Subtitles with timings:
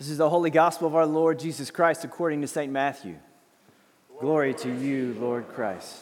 [0.00, 2.72] This is the holy gospel of our Lord Jesus Christ according to St.
[2.72, 3.16] Matthew.
[4.18, 5.94] Glory to you, Lord Christ.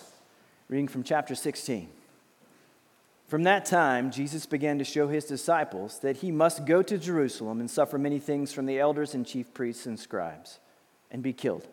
[0.68, 1.88] Reading from chapter 16.
[3.26, 7.58] From that time, Jesus began to show his disciples that he must go to Jerusalem
[7.58, 10.60] and suffer many things from the elders and chief priests and scribes
[11.10, 11.66] and be killed.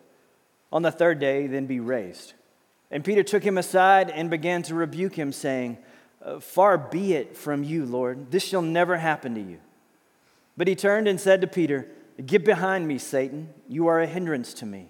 [0.72, 2.32] On the third day, then be raised.
[2.90, 5.78] And Peter took him aside and began to rebuke him, saying,
[6.24, 9.60] uh, Far be it from you, Lord, this shall never happen to you.
[10.56, 11.86] But he turned and said to Peter,
[12.24, 13.50] Get behind me, Satan.
[13.68, 14.88] You are a hindrance to me.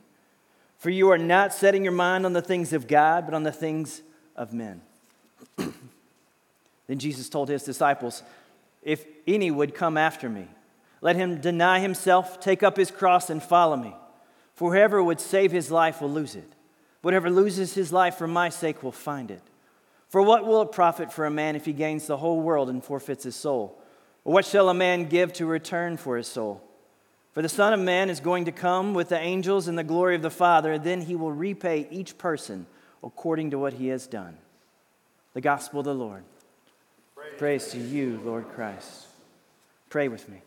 [0.79, 3.53] For you are not setting your mind on the things of God, but on the
[3.53, 4.03] things
[4.37, 4.83] of men.
[5.57, 8.23] then Jesus told his disciples,
[8.83, 10.47] If any would come after me,
[11.01, 13.95] let him deny himself, take up his cross, and follow me.
[14.55, 16.53] For whoever would save his life will lose it.
[17.03, 19.43] Whatever loses his life for my sake will find it.
[20.09, 22.83] For what will it profit for a man if he gains the whole world and
[22.83, 23.81] forfeits his soul?
[24.25, 26.63] Or what shall a man give to return for his soul?
[27.37, 30.15] For the Son of Man is going to come with the angels in the glory
[30.15, 32.65] of the Father, and then he will repay each person
[33.05, 34.39] according to what he has done.
[35.35, 36.25] The gospel of the Lord.
[37.15, 39.05] Praise, Praise to you, Lord Christ.
[39.91, 40.41] Pray with me.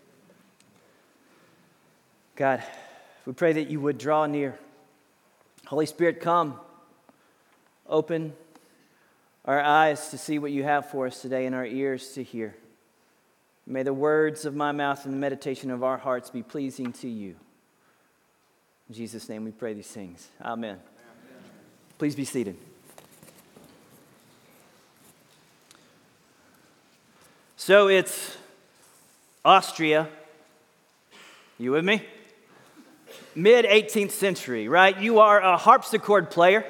[2.36, 2.64] God,
[3.28, 4.58] we pray that you would draw near.
[5.68, 6.60] Holy Spirit, come.
[7.88, 8.34] Open
[9.46, 12.56] our eyes to see what you have for us today and our ears to hear.
[13.72, 17.08] May the words of my mouth and the meditation of our hearts be pleasing to
[17.08, 17.36] you.
[18.90, 20.28] In Jesus' name we pray these things.
[20.42, 20.72] Amen.
[20.72, 20.80] Amen.
[22.00, 22.58] Please be seated.
[27.58, 28.38] So it's
[29.46, 30.08] Austria.
[31.60, 32.02] You with me?
[33.36, 35.00] Mid 18th century, right?
[35.00, 36.66] You are a harpsichord player.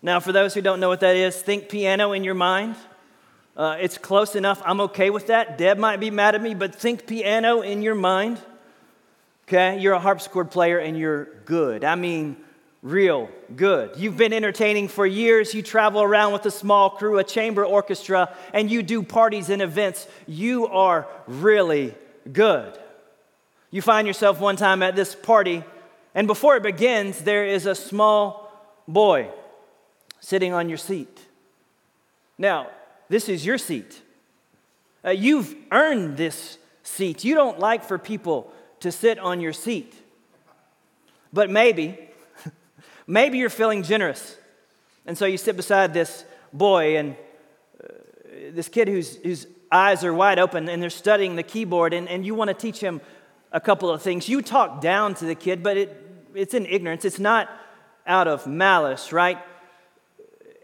[0.00, 2.76] Now, for those who don't know what that is, think piano in your mind.
[3.58, 4.62] Uh, it's close enough.
[4.64, 5.58] I'm okay with that.
[5.58, 8.40] Deb might be mad at me, but think piano in your mind.
[9.48, 9.80] Okay?
[9.80, 11.82] You're a harpsichord player and you're good.
[11.82, 12.36] I mean,
[12.82, 13.96] real good.
[13.96, 15.54] You've been entertaining for years.
[15.54, 19.60] You travel around with a small crew, a chamber orchestra, and you do parties and
[19.60, 20.06] events.
[20.28, 21.96] You are really
[22.32, 22.78] good.
[23.72, 25.64] You find yourself one time at this party,
[26.14, 28.50] and before it begins, there is a small
[28.86, 29.30] boy
[30.20, 31.20] sitting on your seat.
[32.38, 32.68] Now,
[33.08, 34.02] this is your seat.
[35.04, 37.24] Uh, you've earned this seat.
[37.24, 39.94] You don't like for people to sit on your seat.
[41.32, 41.98] But maybe,
[43.06, 44.36] maybe you're feeling generous.
[45.06, 47.16] And so you sit beside this boy and
[47.82, 47.88] uh,
[48.52, 52.24] this kid whose, whose eyes are wide open and they're studying the keyboard, and, and
[52.24, 53.00] you want to teach him
[53.52, 54.28] a couple of things.
[54.28, 57.04] You talk down to the kid, but it, it's in ignorance.
[57.04, 57.48] It's not
[58.06, 59.38] out of malice, right?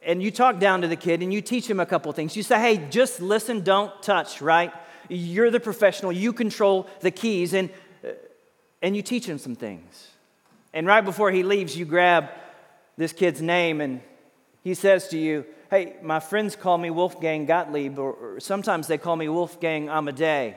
[0.04, 2.36] And you talk down to the kid and you teach him a couple things.
[2.36, 4.72] You say, hey, just listen, don't touch, right?
[5.08, 7.70] You're the professional, you control the keys, and,
[8.04, 8.08] uh,
[8.82, 10.08] and you teach him some things.
[10.72, 12.30] And right before he leaves, you grab
[12.96, 14.00] this kid's name and
[14.62, 18.96] he says to you, hey, my friends call me Wolfgang Gottlieb, or, or sometimes they
[18.96, 20.56] call me Wolfgang Amadei.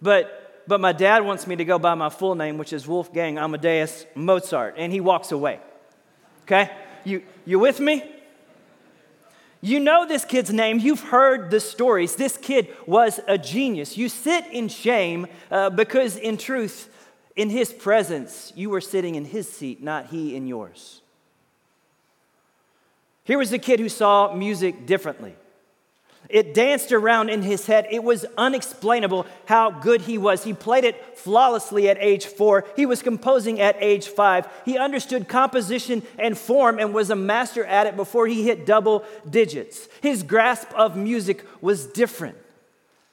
[0.00, 3.38] But, but my dad wants me to go by my full name, which is Wolfgang
[3.38, 5.58] Amadeus Mozart, and he walks away.
[6.42, 6.70] Okay?
[7.06, 8.02] You, you with me?
[9.60, 10.80] You know this kid's name.
[10.80, 12.16] You've heard the stories.
[12.16, 13.96] This kid was a genius.
[13.96, 16.90] You sit in shame uh, because, in truth,
[17.36, 21.00] in his presence, you were sitting in his seat, not he in yours.
[23.22, 25.36] Here was a kid who saw music differently.
[26.28, 27.86] It danced around in his head.
[27.90, 30.44] It was unexplainable how good he was.
[30.44, 32.64] He played it flawlessly at age four.
[32.76, 34.48] He was composing at age five.
[34.64, 39.04] He understood composition and form and was a master at it before he hit double
[39.28, 39.88] digits.
[40.00, 42.36] His grasp of music was different.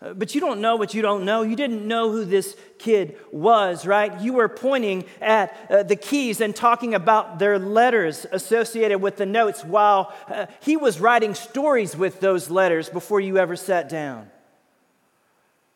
[0.04, 1.44] Uh, but you don't know what you don't know.
[1.44, 4.20] You didn't know who this kid was, right?
[4.20, 9.26] You were pointing at uh, the keys and talking about their letters associated with the
[9.26, 14.30] notes while uh, he was writing stories with those letters before you ever sat down.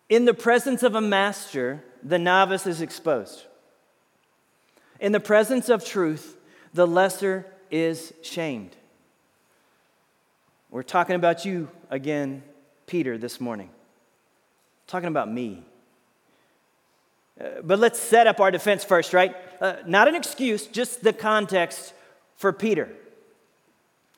[0.09, 3.45] In the presence of a master, the novice is exposed.
[4.99, 6.35] In the presence of truth,
[6.73, 8.75] the lesser is shamed.
[10.69, 12.43] We're talking about you again,
[12.87, 13.69] Peter, this morning
[14.87, 15.63] talking about me.
[17.39, 19.35] Uh, but let's set up our defense first, right?
[19.61, 21.93] Uh, not an excuse, just the context
[22.35, 22.89] for Peter.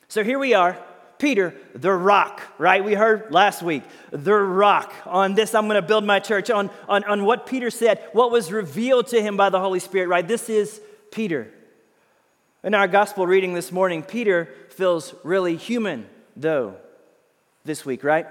[0.07, 0.77] So here we are,
[1.17, 2.83] Peter, the rock, right?
[2.83, 4.93] We heard last week, the rock.
[5.05, 6.49] On this, I'm going to build my church.
[6.49, 10.07] On, on, on what Peter said, what was revealed to him by the Holy Spirit,
[10.07, 10.25] right?
[10.25, 10.79] This is
[11.11, 11.51] Peter.
[12.63, 16.07] In our gospel reading this morning, Peter feels really human,
[16.37, 16.75] though,
[17.65, 18.27] this week, right?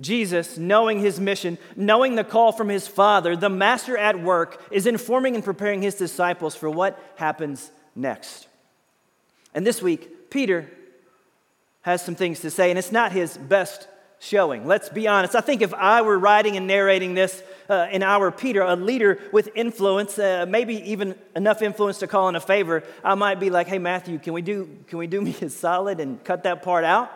[0.00, 4.86] Jesus, knowing his mission, knowing the call from his Father, the Master at work, is
[4.86, 8.46] informing and preparing his disciples for what happens next.
[9.54, 10.70] And this week, Peter
[11.82, 13.88] has some things to say, and it's not his best
[14.18, 14.66] showing.
[14.66, 15.34] Let's be honest.
[15.34, 19.18] I think if I were writing and narrating this uh, in our Peter, a leader
[19.32, 23.50] with influence, uh, maybe even enough influence to call in a favor, I might be
[23.50, 26.62] like, hey, Matthew, can we do, can we do me a solid and cut that
[26.62, 27.10] part out?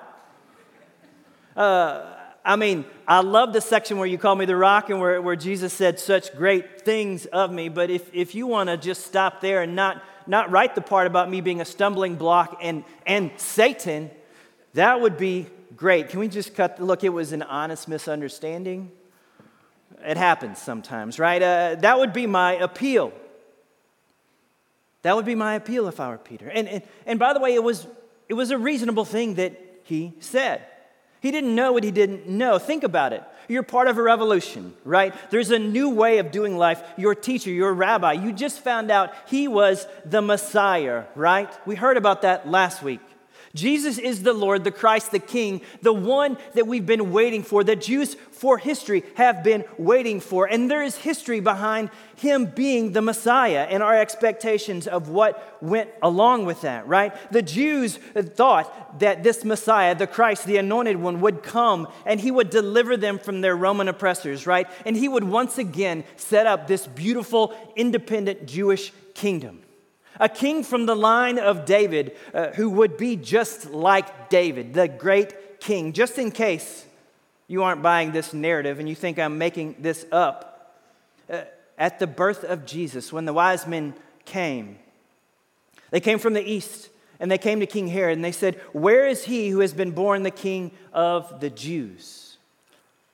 [1.57, 2.15] Uh,
[2.45, 5.37] I mean, I love the section where you call me the rock and where, where
[5.37, 7.69] Jesus said such great things of me.
[7.69, 11.07] But if, if you want to just stop there and not, not write the part
[11.07, 14.11] about me being a stumbling block and, and Satan,
[14.73, 16.09] that would be great.
[16.09, 16.81] Can we just cut?
[16.81, 18.91] Look, it was an honest misunderstanding.
[20.03, 21.43] It happens sometimes, right?
[21.43, 23.13] Uh, that would be my appeal.
[25.03, 26.49] That would be my appeal if I were Peter.
[26.49, 27.87] And, and, and by the way, it was,
[28.29, 30.63] it was a reasonable thing that he said.
[31.21, 32.59] He didn't know what he didn't know.
[32.59, 33.23] Think about it.
[33.47, 35.15] You're part of a revolution, right?
[35.31, 36.83] There's a new way of doing life.
[36.97, 41.51] Your teacher, your rabbi, you just found out he was the Messiah, right?
[41.67, 43.01] We heard about that last week.
[43.55, 47.65] Jesus is the Lord, the Christ, the King, the one that we've been waiting for,
[47.65, 50.47] that Jews for history have been waiting for.
[50.47, 55.91] And there is history behind him being the Messiah and our expectations of what went
[56.01, 57.13] along with that, right?
[57.33, 62.31] The Jews thought that this Messiah, the Christ, the anointed one, would come and he
[62.31, 64.69] would deliver them from their Roman oppressors, right?
[64.87, 69.63] And he would once again set up this beautiful, independent Jewish kingdom
[70.19, 74.89] a king from the line of David uh, who would be just like David, the
[74.89, 75.93] great king.
[75.93, 76.85] Just in case
[77.47, 80.77] you aren't buying this narrative and you think I'm making this up,
[81.31, 81.43] uh,
[81.79, 84.79] at the birth of Jesus, when the wise men came,
[85.91, 89.07] they came from the east and they came to King Herod and they said, Where
[89.07, 92.37] is he who has been born the king of the Jews?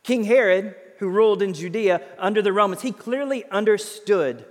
[0.02, 4.44] King Herod, who ruled in Judea under the Romans, he clearly understood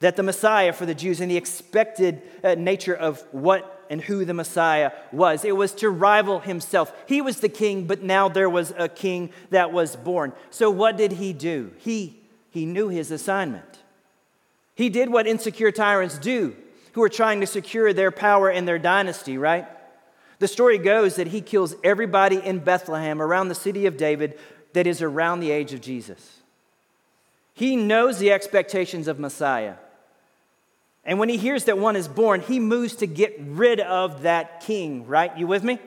[0.00, 4.24] that the Messiah for the Jews and the expected uh, nature of what and who
[4.24, 5.44] the Messiah was.
[5.44, 6.92] It was to rival himself.
[7.06, 10.32] He was the king, but now there was a king that was born.
[10.50, 11.72] So what did he do?
[11.78, 13.78] He, he knew his assignment.
[14.74, 16.54] He did what insecure tyrants do,
[16.92, 19.66] who are trying to secure their power and their dynasty, right?
[20.38, 24.38] The story goes that he kills everybody in Bethlehem around the city of David
[24.74, 26.40] that is around the age of Jesus.
[27.54, 29.74] He knows the expectations of Messiah.
[31.08, 34.60] And when he hears that one is born, he moves to get rid of that
[34.60, 35.34] king, right?
[35.38, 35.78] You with me?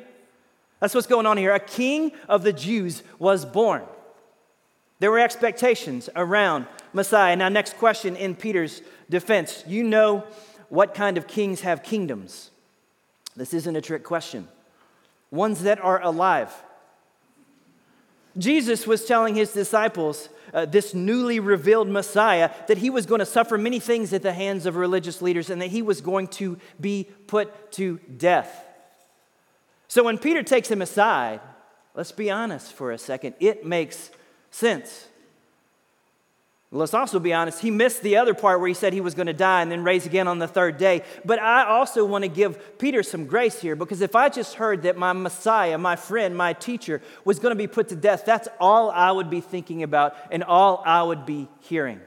[0.80, 1.54] That's what's going on here.
[1.54, 3.84] A king of the Jews was born.
[4.98, 7.36] There were expectations around Messiah.
[7.36, 8.82] Now, next question in Peter's
[9.12, 9.64] defense.
[9.68, 10.24] You know
[10.70, 12.50] what kind of kings have kingdoms?
[13.36, 14.48] This isn't a trick question.
[15.30, 16.52] Ones that are alive.
[18.38, 23.26] Jesus was telling his disciples uh, this newly revealed Messiah, that he was going to
[23.26, 26.58] suffer many things at the hands of religious leaders and that he was going to
[26.80, 28.66] be put to death.
[29.88, 31.42] So when Peter takes him aside,
[31.96, 34.10] let's be honest for a second, it makes
[34.50, 35.08] sense.
[36.74, 39.28] Let's also be honest, he missed the other part where he said he was going
[39.28, 41.04] to die and then raise again on the third day.
[41.26, 44.84] But I also want to give Peter some grace here because if I just heard
[44.84, 48.48] that my Messiah, my friend, my teacher was going to be put to death, that's
[48.58, 52.00] all I would be thinking about and all I would be hearing.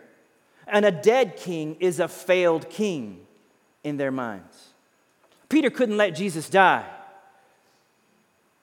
[0.67, 3.21] And a dead king is a failed king
[3.83, 4.71] in their minds.
[5.51, 6.87] Peter couldn't let Jesus die.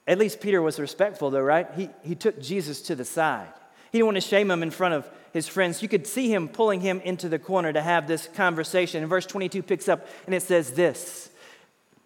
[0.08, 1.68] At least Peter was respectful, though, right?
[1.76, 3.54] He, he took Jesus to the side.
[3.92, 5.82] He didn't want to shame him in front of his friends.
[5.82, 9.02] You could see him pulling him into the corner to have this conversation.
[9.02, 11.30] And verse 22 picks up and it says this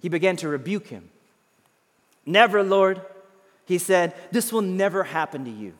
[0.02, 1.10] He began to rebuke him.
[2.26, 3.02] Never, Lord,
[3.66, 5.74] he said, this will never happen to you.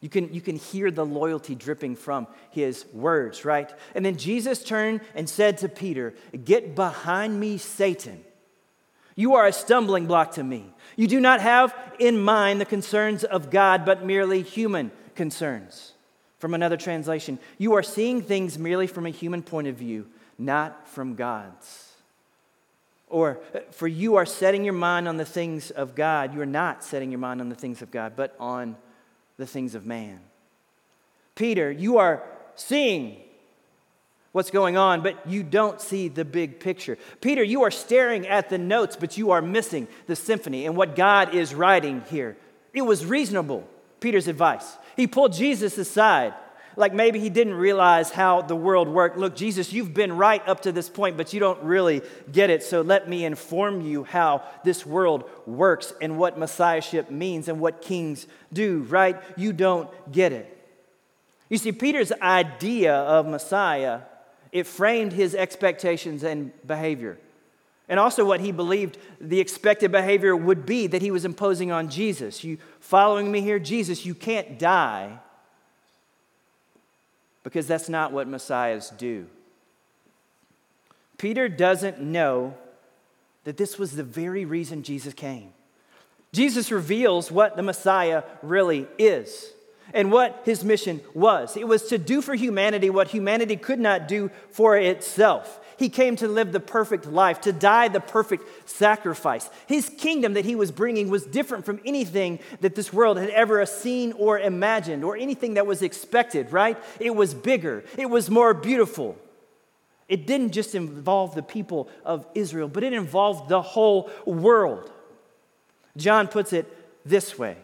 [0.00, 3.72] You can, you can hear the loyalty dripping from his words, right?
[3.94, 6.12] And then Jesus turned and said to Peter,
[6.44, 8.22] Get behind me, Satan.
[9.16, 10.66] You are a stumbling block to me.
[10.96, 15.92] You do not have in mind the concerns of God, but merely human concerns.
[16.38, 20.06] From another translation, you are seeing things merely from a human point of view,
[20.38, 21.92] not from God's.
[23.08, 26.34] Or, uh, for you are setting your mind on the things of God.
[26.34, 28.76] You are not setting your mind on the things of God, but on
[29.36, 30.20] the things of man.
[31.34, 32.22] Peter, you are
[32.56, 33.20] seeing
[34.32, 36.98] what's going on, but you don't see the big picture.
[37.20, 40.96] Peter, you are staring at the notes, but you are missing the symphony and what
[40.96, 42.36] God is writing here.
[42.72, 43.66] It was reasonable,
[44.00, 44.76] Peter's advice.
[44.96, 46.34] He pulled Jesus aside.
[46.76, 49.16] like maybe he didn't realize how the world worked.
[49.16, 52.62] Look, Jesus, you've been right up to this point, but you don't really get it.
[52.62, 57.80] So let me inform you how this world works and what messiahship means and what
[57.82, 59.20] kings do, right?
[59.36, 60.50] You don't get it.
[61.48, 64.00] You see, Peter's idea of Messiah,
[64.50, 67.18] it framed his expectations and behavior.
[67.88, 71.90] And also what he believed the expected behavior would be that he was imposing on
[71.90, 72.42] Jesus.
[72.42, 73.58] You following me here?
[73.58, 75.18] Jesus, you can't die
[77.42, 79.26] because that's not what messiahs do.
[81.18, 82.54] Peter doesn't know
[83.44, 85.52] that this was the very reason Jesus came.
[86.32, 89.53] Jesus reveals what the Messiah really is
[89.92, 91.56] and what his mission was.
[91.56, 95.60] It was to do for humanity what humanity could not do for itself.
[95.76, 99.50] He came to live the perfect life, to die the perfect sacrifice.
[99.66, 103.64] His kingdom that he was bringing was different from anything that this world had ever
[103.66, 106.78] seen or imagined or anything that was expected, right?
[107.00, 109.18] It was bigger, it was more beautiful.
[110.06, 114.92] It didn't just involve the people of Israel, but it involved the whole world.
[115.96, 116.66] John puts it
[117.06, 117.56] this way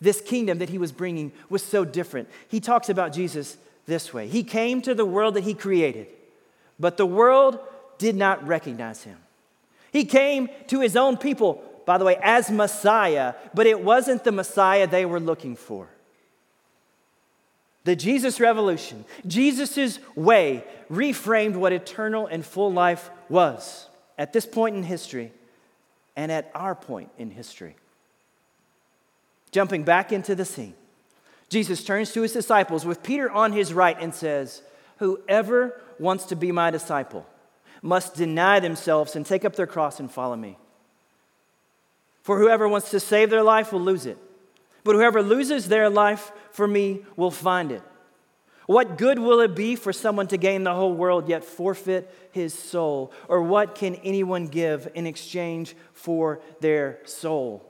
[0.00, 2.28] this kingdom that he was bringing was so different.
[2.48, 6.06] He talks about Jesus this way He came to the world that he created
[6.80, 7.60] but the world
[7.98, 9.18] did not recognize him.
[9.92, 14.32] He came to his own people, by the way, as Messiah, but it wasn't the
[14.32, 15.88] Messiah they were looking for.
[17.84, 23.88] The Jesus revolution, Jesus' way, reframed what eternal and full life was
[24.18, 25.32] at this point in history
[26.16, 27.76] and at our point in history.
[29.52, 30.74] Jumping back into the scene,
[31.48, 34.62] Jesus turns to his disciples with Peter on his right and says,
[34.98, 37.26] Whoever wants to be my disciple
[37.82, 40.58] must deny themselves and take up their cross and follow me.
[42.22, 44.18] For whoever wants to save their life will lose it,
[44.84, 47.82] but whoever loses their life for me will find it.
[48.66, 52.54] What good will it be for someone to gain the whole world yet forfeit his
[52.54, 53.10] soul?
[53.26, 57.68] Or what can anyone give in exchange for their soul?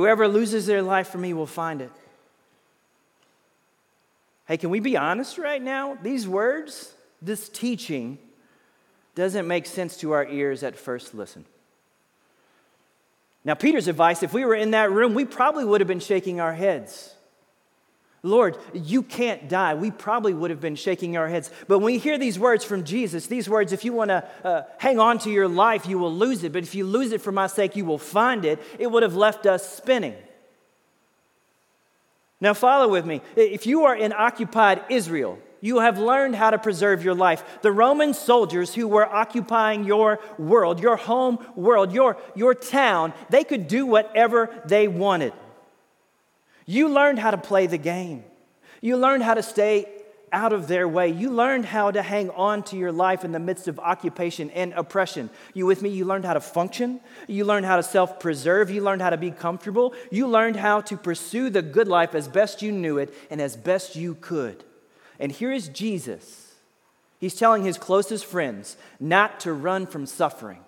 [0.00, 1.92] Whoever loses their life for me will find it.
[4.48, 5.98] Hey, can we be honest right now?
[6.02, 8.16] These words, this teaching,
[9.14, 11.44] doesn't make sense to our ears at first listen.
[13.44, 16.40] Now, Peter's advice, if we were in that room, we probably would have been shaking
[16.40, 17.14] our heads.
[18.22, 19.74] Lord, you can't die.
[19.74, 21.50] We probably would have been shaking our heads.
[21.68, 24.62] But when we hear these words from Jesus, these words, if you want to uh,
[24.78, 26.52] hang on to your life, you will lose it.
[26.52, 28.58] But if you lose it for my sake, you will find it.
[28.78, 30.14] It would have left us spinning.
[32.42, 33.22] Now, follow with me.
[33.36, 37.42] If you are in occupied Israel, you have learned how to preserve your life.
[37.62, 43.44] The Roman soldiers who were occupying your world, your home world, your, your town, they
[43.44, 45.32] could do whatever they wanted.
[46.66, 48.24] You learned how to play the game.
[48.80, 49.86] You learned how to stay
[50.32, 51.08] out of their way.
[51.08, 54.72] You learned how to hang on to your life in the midst of occupation and
[54.74, 55.30] oppression.
[55.54, 55.90] You with me?
[55.90, 57.00] You learned how to function.
[57.26, 58.70] You learned how to self preserve.
[58.70, 59.94] You learned how to be comfortable.
[60.10, 63.56] You learned how to pursue the good life as best you knew it and as
[63.56, 64.64] best you could.
[65.18, 66.54] And here is Jesus.
[67.18, 70.60] He's telling his closest friends not to run from suffering.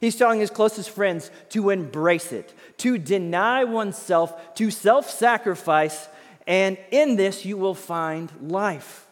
[0.00, 6.08] He's telling his closest friends to embrace it, to deny oneself, to self sacrifice
[6.50, 9.06] and in this you will find life.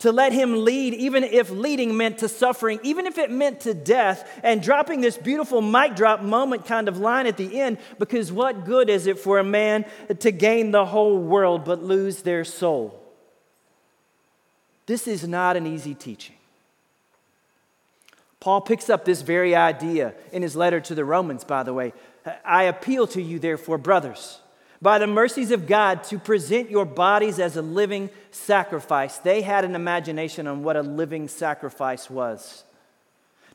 [0.00, 3.72] To let him lead, even if leading meant to suffering, even if it meant to
[3.72, 8.30] death, and dropping this beautiful mic drop moment kind of line at the end, because
[8.30, 9.86] what good is it for a man
[10.18, 13.00] to gain the whole world but lose their soul?
[14.84, 16.36] This is not an easy teaching.
[18.42, 21.92] Paul picks up this very idea in his letter to the Romans, by the way.
[22.44, 24.40] I appeal to you, therefore, brothers
[24.80, 29.18] by the mercies of God to present your bodies as a living sacrifice.
[29.18, 32.64] They had an imagination on what a living sacrifice was.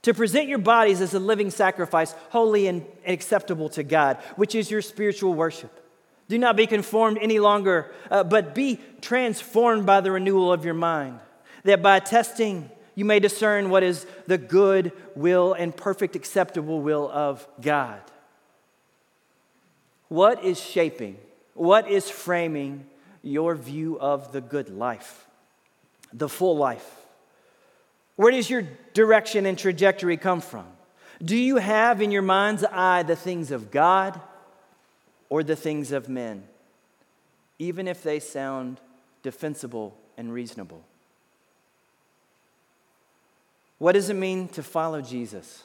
[0.04, 4.72] To present your bodies as a living sacrifice, holy and acceptable to God, which is
[4.72, 5.84] your spiritual worship.
[6.30, 10.74] Do not be conformed any longer, uh, but be transformed by the renewal of your
[10.74, 11.20] mind,
[11.64, 17.08] that by testing you may discern what is the good will and perfect acceptable will
[17.14, 18.02] of God.
[20.08, 21.20] What is shaping,
[21.54, 22.88] what is framing
[23.22, 25.28] your view of the good life,
[26.12, 26.90] the full life?
[28.16, 28.64] Where does your
[28.96, 30.66] direction and trajectory come from?
[31.24, 34.20] Do you have in your mind's eye the things of God
[35.30, 36.46] or the things of men,
[37.60, 38.80] even if they sound
[39.22, 40.84] defensible and reasonable?
[43.78, 45.64] What does it mean to follow Jesus?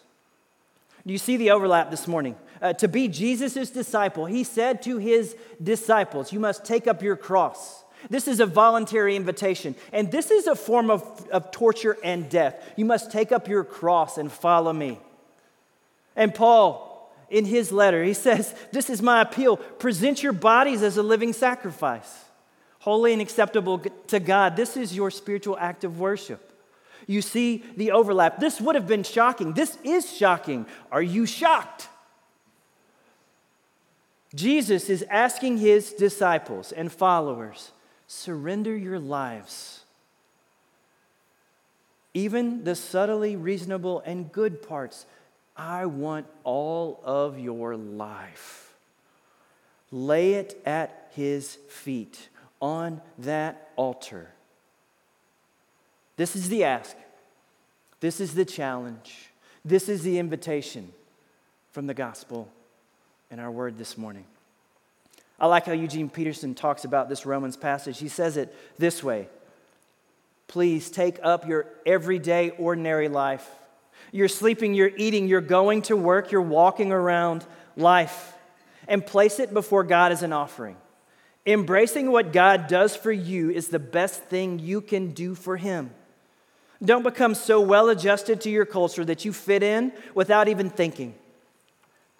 [1.07, 2.37] Do you see the overlap this morning?
[2.61, 7.17] Uh, to be Jesus' disciple, he said to his disciples, You must take up your
[7.17, 7.83] cross.
[8.11, 12.73] This is a voluntary invitation, and this is a form of, of torture and death.
[12.77, 14.99] You must take up your cross and follow me.
[16.17, 20.97] And Paul, in his letter, he says, This is my appeal present your bodies as
[20.97, 22.25] a living sacrifice,
[22.81, 23.79] holy and acceptable
[24.09, 24.57] to God.
[24.57, 26.52] This is your spiritual act of worship.
[27.07, 28.39] You see the overlap.
[28.41, 29.53] This would have been shocking.
[29.53, 30.67] This is shocking.
[30.91, 31.89] Are you shocked?
[34.35, 37.73] Jesus is asking his disciples and followers
[38.07, 39.85] surrender your lives.
[42.15, 45.07] Even the subtly reasonable and good parts,
[45.57, 48.75] I want all of your life.
[49.91, 52.29] Lay it at his feet
[52.61, 54.31] on that altar.
[56.17, 56.97] This is the ask.
[58.01, 59.31] This is the challenge.
[59.65, 60.93] This is the invitation
[61.71, 62.49] from the gospel
[63.31, 64.25] and our word this morning.
[65.41, 67.99] I like how Eugene Peterson talks about this Romans passage.
[67.99, 69.29] He says it this way
[70.49, 73.49] Please take up your everyday, ordinary life.
[74.11, 78.35] You're sleeping, you're eating, you're going to work, you're walking around life,
[78.87, 80.77] and place it before God as an offering.
[81.47, 85.91] Embracing what God does for you is the best thing you can do for Him.
[86.85, 91.15] Don't become so well adjusted to your culture that you fit in without even thinking.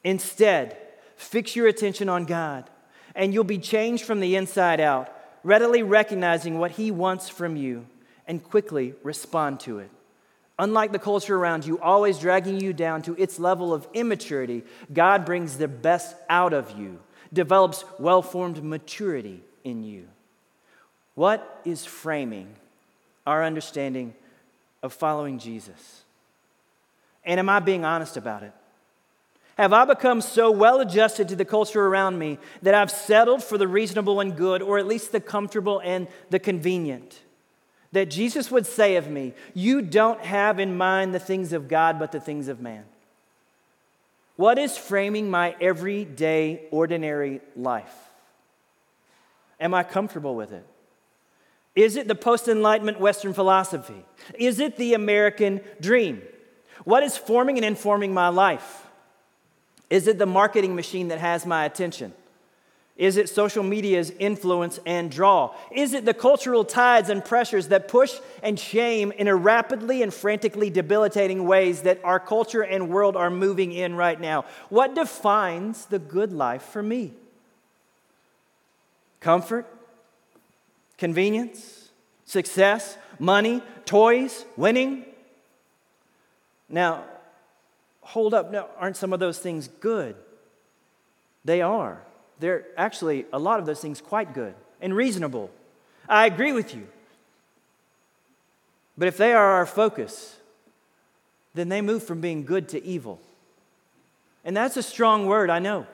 [0.05, 0.77] Instead,
[1.17, 2.71] fix your attention on God,
[3.15, 7.87] and you'll be changed from the inside out, readily recognizing what He wants from you
[8.29, 9.91] and quickly respond to it.
[10.59, 15.25] Unlike the culture around you, always dragging you down to its level of immaturity, God
[15.25, 17.01] brings the best out of you,
[17.33, 20.07] develops well formed maturity in you.
[21.15, 22.55] What is framing
[23.27, 24.15] our understanding
[24.83, 26.03] of following Jesus?
[27.25, 28.53] And am I being honest about it?
[29.59, 33.59] Have I become so well adjusted to the culture around me that I've settled for
[33.59, 37.21] the reasonable and good, or at least the comfortable and the convenient?
[37.93, 41.99] That Jesus would say of me, You don't have in mind the things of God,
[41.99, 42.85] but the things of man.
[44.37, 47.95] What is framing my everyday, ordinary life?
[49.61, 50.67] Am I comfortable with it?
[51.75, 54.05] Is it the post Enlightenment Western philosophy?
[54.35, 56.23] Is it the American dream?
[56.85, 58.87] What is forming and informing my life?
[59.89, 62.13] Is it the marketing machine that has my attention?
[62.97, 65.55] Is it social media's influence and draw?
[65.71, 70.13] Is it the cultural tides and pressures that push and shame in a rapidly and
[70.13, 74.45] frantically debilitating ways that our culture and world are moving in right now?
[74.69, 77.15] What defines the good life for me?
[79.21, 79.67] Comfort?
[81.03, 81.91] Convenience,
[82.27, 85.05] success, money, toys, winning.
[86.69, 87.03] Now,
[88.03, 88.53] hold up.
[88.53, 90.15] Now, aren't some of those things good?
[91.45, 92.01] They are.
[92.39, 95.51] They're actually, a lot of those things, quite good and reasonable.
[96.09, 96.87] I agree with you.
[98.97, 100.37] But if they are our focus,
[101.53, 103.19] then they move from being good to evil.
[104.45, 105.85] And that's a strong word, I know.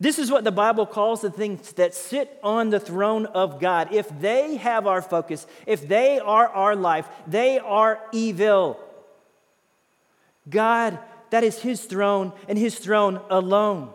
[0.00, 3.92] This is what the Bible calls the things that sit on the throne of God.
[3.92, 8.80] If they have our focus, if they are our life, they are evil.
[10.48, 13.90] God, that is His throne and His throne alone.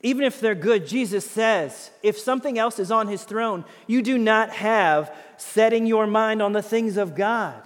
[0.00, 4.16] Even if they're good, Jesus says, if something else is on His throne, you do
[4.16, 7.60] not have setting your mind on the things of God,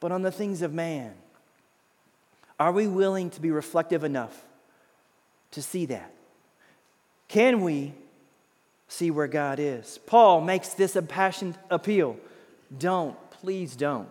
[0.00, 1.12] but on the things of man.
[2.58, 4.44] Are we willing to be reflective enough
[5.50, 6.13] to see that?
[7.34, 7.92] Can we
[8.86, 9.98] see where God is?
[10.06, 12.16] Paul makes this impassioned appeal.
[12.78, 14.06] Don't, please don't.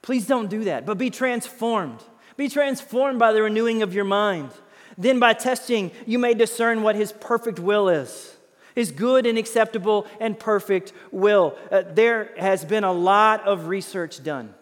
[0.00, 2.02] Please don't do that, but be transformed.
[2.38, 4.48] Be transformed by the renewing of your mind.
[4.96, 8.34] Then, by testing, you may discern what his perfect will is
[8.74, 11.54] his good and acceptable and perfect will.
[11.70, 14.54] Uh, there has been a lot of research done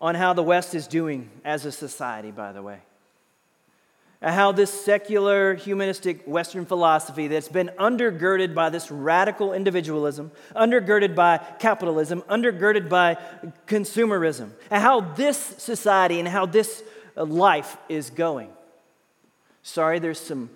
[0.00, 2.78] on how the West is doing as a society, by the way
[4.20, 11.38] how this secular humanistic Western philosophy that's been undergirded by this radical individualism, undergirded by
[11.58, 13.16] capitalism, undergirded by
[13.66, 16.82] consumerism, and how this society and how this
[17.16, 18.50] life is going.
[19.62, 20.50] Sorry, there's some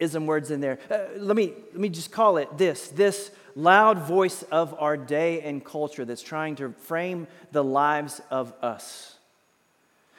[0.00, 0.78] ism words in there.
[0.90, 5.40] Uh, let, me, let me just call it this this loud voice of our day
[5.42, 9.16] and culture that's trying to frame the lives of us.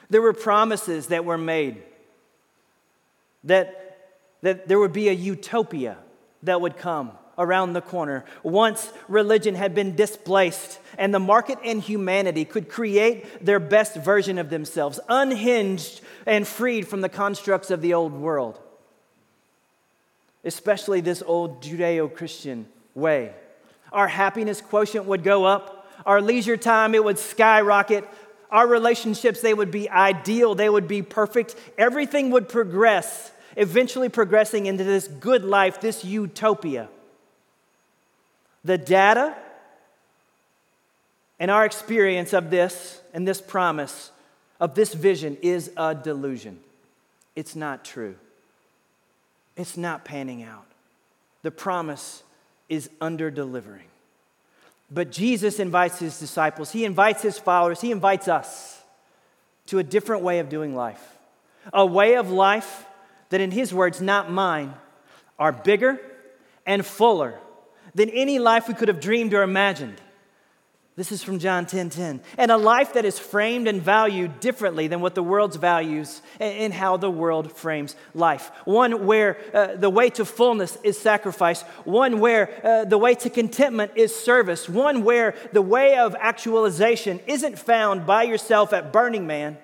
[0.08, 1.82] There were promises that were made
[3.44, 3.98] that,
[4.42, 5.96] that there would be a utopia
[6.42, 8.24] that would come around the corner.
[8.42, 14.38] Once religion had been displaced, and the market and humanity could create their best version
[14.38, 18.58] of themselves, unhinged and freed from the constructs of the old world,
[20.44, 23.32] especially this old Judeo Christian way.
[23.92, 28.08] Our happiness quotient would go up, our leisure time, it would skyrocket.
[28.50, 31.56] Our relationships, they would be ideal, they would be perfect.
[31.76, 36.88] Everything would progress, eventually progressing into this good life, this utopia.
[38.64, 39.34] The data
[41.38, 44.10] and our experience of this and this promise
[44.60, 46.58] of this vision is a delusion.
[47.34, 48.16] It's not true.
[49.56, 50.66] It's not panning out.
[51.42, 52.22] The promise
[52.68, 53.86] is under delivering.
[54.90, 58.80] But Jesus invites his disciples, he invites his followers, he invites us
[59.66, 61.02] to a different way of doing life.
[61.72, 62.86] A way of life
[63.30, 64.74] that, in his words, not mine,
[65.38, 66.00] are bigger
[66.64, 67.38] and fuller
[67.94, 70.00] than any life we could have dreamed or imagined.
[70.96, 71.68] This is from John 10:10.
[71.68, 72.20] 10, 10.
[72.38, 76.72] And a life that is framed and valued differently than what the world's values and
[76.72, 78.50] how the world frames life.
[78.64, 81.60] One where uh, the way to fullness is sacrifice.
[81.84, 84.70] One where uh, the way to contentment is service.
[84.70, 89.58] One where the way of actualization isn't found by yourself at Burning Man,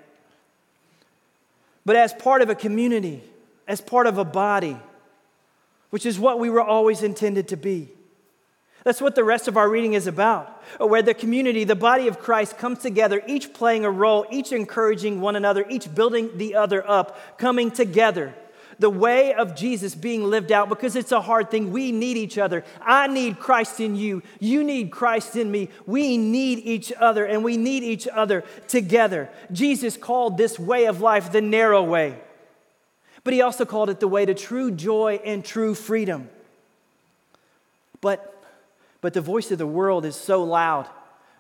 [1.86, 3.22] but as part of a community,
[3.66, 4.76] as part of a body,
[5.88, 7.88] which is what we were always intended to be.
[8.84, 12.08] That's what the rest of our reading is about, uh, where the community, the body
[12.08, 16.56] of Christ, comes together, each playing a role, each encouraging one another, each building the
[16.56, 18.34] other up, coming together.
[18.80, 21.70] The way of Jesus being lived out because it's a hard thing.
[21.70, 22.64] We need each other.
[22.80, 24.22] I need Christ in you.
[24.40, 25.68] You need Christ in me.
[25.86, 29.28] We need each other and we need each other together.
[29.52, 32.18] Jesus called this way of life the narrow way,
[33.22, 36.28] but he also called it the way to true joy and true freedom.
[38.00, 38.31] But
[39.02, 40.88] but the voice of the world is so loud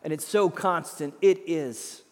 [0.04, 1.14] and it's so constant.
[1.22, 2.02] It is.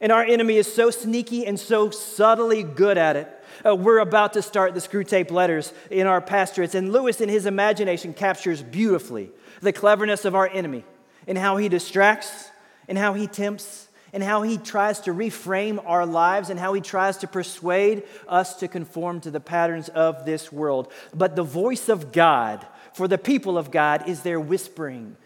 [0.00, 3.44] And our enemy is so sneaky and so subtly good at it.
[3.66, 7.44] Uh, we're about to start the Screwtape letters in our pastorates, and Lewis, in his
[7.44, 10.84] imagination, captures beautifully the cleverness of our enemy
[11.26, 12.50] and how he distracts
[12.88, 16.80] and how he tempts and how he tries to reframe our lives and how he
[16.80, 20.92] tries to persuade us to conform to the patterns of this world.
[21.14, 25.16] But the voice of God for the people of God is there whispering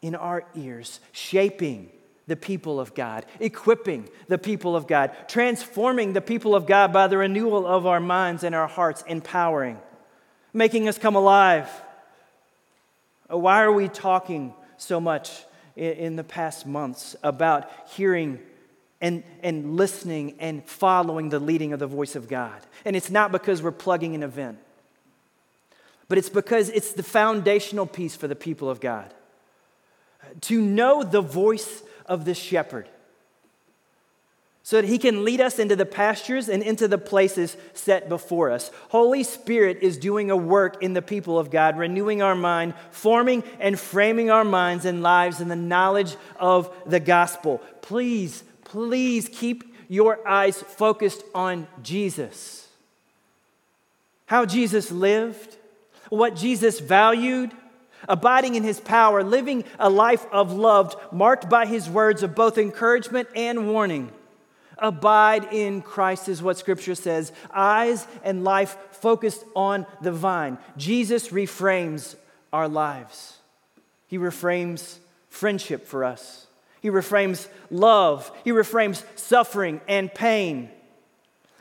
[0.00, 1.90] in our ears, shaping
[2.26, 7.06] the people of God, equipping the people of God, transforming the people of God by
[7.06, 9.78] the renewal of our minds and our hearts, empowering,
[10.52, 11.68] making us come alive.
[13.30, 15.44] Uh, why are we talking so much
[15.76, 18.38] in the past months about hearing
[19.00, 22.60] and, and listening and following the leading of the voice of God?
[22.84, 24.58] And it's not because we're plugging an event
[26.12, 29.14] but it's because it's the foundational piece for the people of God.
[30.42, 32.86] To know the voice of the shepherd
[34.64, 38.50] so that he can lead us into the pastures and into the places set before
[38.50, 38.70] us.
[38.90, 43.42] Holy Spirit is doing a work in the people of God, renewing our mind, forming
[43.58, 47.60] and framing our minds and lives in the knowledge of the gospel.
[47.80, 52.68] Please, please keep your eyes focused on Jesus.
[54.26, 55.56] How Jesus lived,
[56.08, 57.50] what Jesus valued,
[58.08, 62.58] abiding in his power, living a life of love marked by his words of both
[62.58, 64.10] encouragement and warning.
[64.82, 67.30] Abide in Christ is what scripture says.
[67.52, 70.58] Eyes and life focused on the vine.
[70.76, 72.16] Jesus reframes
[72.52, 73.38] our lives.
[74.08, 76.48] He reframes friendship for us.
[76.80, 78.30] He reframes love.
[78.42, 80.68] He reframes suffering and pain.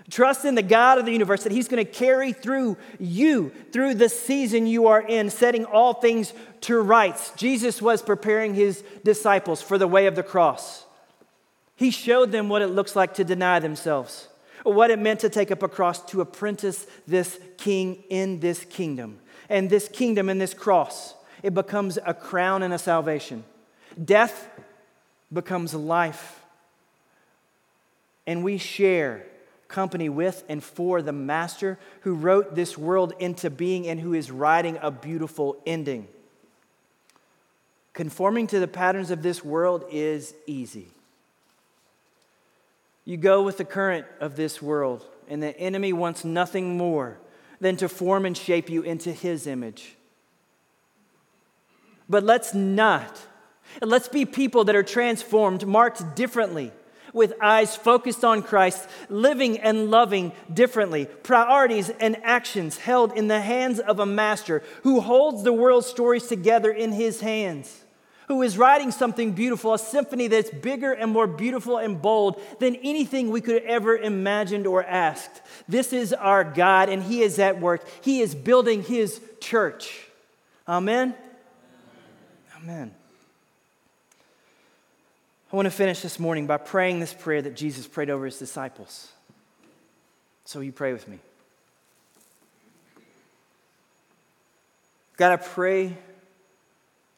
[0.09, 3.93] Trust in the God of the universe that He's going to carry through you through
[3.93, 7.31] the season you are in, setting all things to rights.
[7.37, 10.85] Jesus was preparing His disciples for the way of the cross.
[11.81, 14.27] He showed them what it looks like to deny themselves,
[14.61, 19.17] what it meant to take up a cross to apprentice this king in this kingdom.
[19.49, 23.45] And this kingdom and this cross, it becomes a crown and a salvation.
[24.05, 24.47] Death
[25.33, 26.43] becomes life.
[28.27, 29.25] And we share
[29.67, 34.29] company with and for the Master who wrote this world into being and who is
[34.29, 36.07] writing a beautiful ending.
[37.93, 40.91] Conforming to the patterns of this world is easy.
[43.11, 47.19] You go with the current of this world, and the enemy wants nothing more
[47.59, 49.97] than to form and shape you into his image.
[52.07, 53.19] But let's not.
[53.81, 56.71] Let's be people that are transformed, marked differently
[57.11, 63.41] with eyes focused on Christ, living and loving differently, priorities and actions held in the
[63.41, 67.83] hands of a master who holds the world's stories together in his hands,
[68.31, 72.77] who is writing something beautiful, a symphony that's bigger and more beautiful and bold than
[72.77, 75.41] anything we could ever imagined or asked.
[75.67, 77.85] This is our God, and he is at work.
[77.99, 80.07] He is building his church.
[80.65, 81.13] Amen.
[82.55, 82.95] Amen.
[85.51, 88.39] I want to finish this morning by praying this prayer that Jesus prayed over his
[88.39, 89.11] disciples.
[90.45, 91.19] So you pray with me.
[95.17, 95.97] God, I pray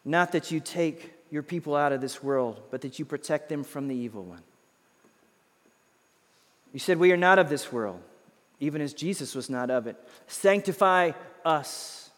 [0.05, 3.63] not that you take your people out of this world, but that you protect them
[3.63, 4.41] from the evil one.
[6.73, 8.01] You said, We are not of this world,
[8.59, 9.95] even as Jesus was not of it.
[10.27, 11.11] Sanctify
[11.45, 12.09] us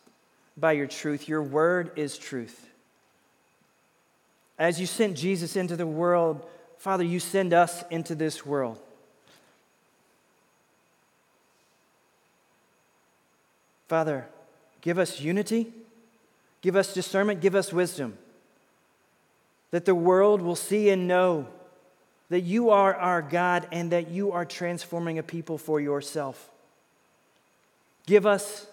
[0.58, 1.28] by your truth.
[1.28, 2.70] Your word is truth.
[4.58, 6.46] As you sent Jesus into the world,
[6.78, 8.80] Father, you send us into this world.
[13.88, 14.26] Father,
[14.82, 15.72] give us unity,
[16.66, 18.18] give us discernment, give us wisdom,
[19.70, 21.46] that the world will see and know
[22.30, 26.50] that you are our God and that you are transforming a people for yourself.
[28.08, 28.66] Give us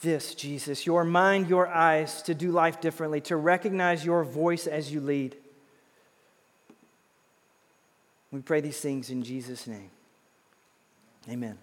[0.00, 4.90] this, Jesus, your mind, your eyes to do life differently, to recognize your voice as
[4.90, 5.36] you lead.
[8.32, 9.90] We pray these things in Jesus' name.
[11.28, 11.58] Amen.